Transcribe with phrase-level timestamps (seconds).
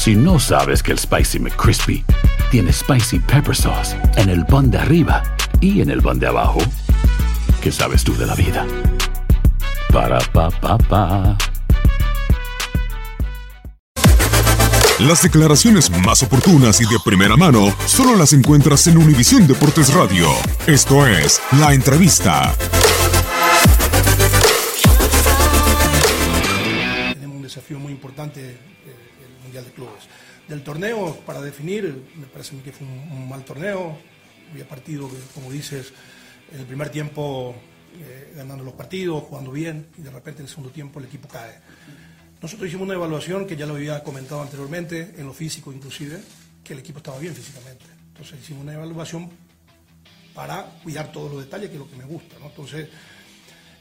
[0.00, 2.02] Si no sabes que el Spicy McCrispy
[2.50, 5.22] tiene Spicy Pepper Sauce en el pan de arriba
[5.60, 6.60] y en el pan de abajo,
[7.60, 8.66] ¿qué sabes tú de la vida?
[9.92, 11.36] Para, pa, pa, pa.
[15.00, 20.30] Las declaraciones más oportunas y de primera mano solo las encuentras en Univisión Deportes Radio.
[20.66, 22.54] Esto es La Entrevista.
[27.12, 28.69] Tenemos un desafío muy importante,
[29.50, 30.04] Mundial de Clubes.
[30.48, 33.98] Del torneo, para definir, me parece que fue un, un mal torneo.
[34.52, 35.92] Había partido, que, como dices,
[36.52, 37.54] en el primer tiempo
[38.00, 41.26] eh, ganando los partidos, jugando bien, y de repente en el segundo tiempo el equipo
[41.28, 41.58] cae.
[42.40, 46.20] Nosotros hicimos una evaluación que ya lo había comentado anteriormente, en lo físico inclusive,
[46.64, 47.84] que el equipo estaba bien físicamente.
[48.08, 49.28] Entonces hicimos una evaluación
[50.34, 52.36] para cuidar todos los detalles, que es lo que me gusta.
[52.38, 52.46] ¿no?
[52.46, 52.88] Entonces,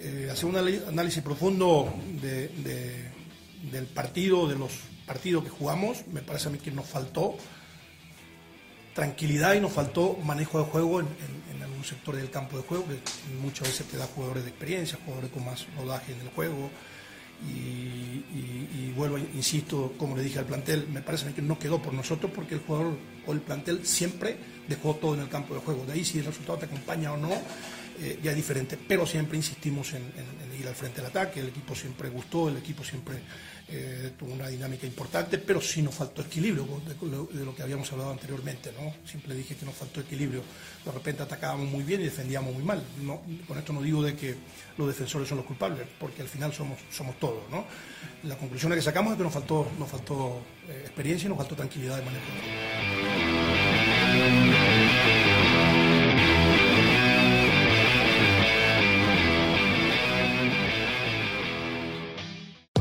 [0.00, 3.21] eh, hacer un análisis profundo de- de-
[3.70, 4.72] del partido, de los
[5.06, 7.36] partidos que jugamos, me parece a mí que nos faltó
[8.94, 11.06] tranquilidad y nos faltó manejo de juego en,
[11.62, 12.98] algún sector del campo de juego, que
[13.40, 16.70] muchas veces te da jugadores de experiencia, jugadores con más rodaje en el juego.
[17.48, 21.80] Y, y- y vuelvo, insisto, como le dije al plantel, me parece que no quedó
[21.82, 24.36] por nosotros porque el jugador o el plantel siempre
[24.68, 25.84] dejó todo en el campo de juego.
[25.86, 27.30] De ahí si el resultado te acompaña o no,
[28.00, 30.02] eh, ya es diferente, pero siempre insistimos en,
[30.58, 33.16] ir al frente del ataque, el equipo siempre gustó, el equipo siempre
[33.68, 37.90] eh, tuvo una dinámica importante, pero sí nos faltó equilibrio de, de lo que habíamos
[37.92, 38.94] hablado anteriormente, ¿no?
[39.08, 40.42] Siempre dije que nos faltó equilibrio.
[40.84, 42.82] De repente atacábamos muy bien y defendíamos muy mal.
[43.02, 44.34] No, con esto no digo de que
[44.76, 47.31] los defensores son los culpables, porque al final somos, somos todos,
[48.24, 51.56] La conclusión que sacamos es que nos faltó, nos faltó eh, experiencia y nos faltó
[51.56, 52.26] tranquilidad de manejo.